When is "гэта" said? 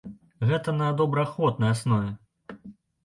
0.51-0.73